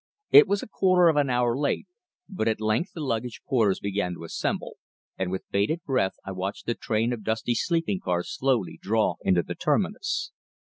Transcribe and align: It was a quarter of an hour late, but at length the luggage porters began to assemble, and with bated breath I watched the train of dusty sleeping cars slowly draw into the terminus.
It 0.31 0.47
was 0.47 0.63
a 0.63 0.67
quarter 0.67 1.09
of 1.09 1.15
an 1.15 1.29
hour 1.29 1.55
late, 1.55 1.85
but 2.27 2.47
at 2.47 2.59
length 2.59 2.93
the 2.93 3.01
luggage 3.01 3.41
porters 3.47 3.79
began 3.79 4.15
to 4.15 4.23
assemble, 4.23 4.77
and 5.15 5.29
with 5.29 5.45
bated 5.51 5.83
breath 5.83 6.15
I 6.25 6.31
watched 6.31 6.65
the 6.65 6.73
train 6.73 7.13
of 7.13 7.23
dusty 7.23 7.53
sleeping 7.53 7.99
cars 8.03 8.33
slowly 8.35 8.79
draw 8.81 9.17
into 9.23 9.43
the 9.43 9.53
terminus. 9.53 10.31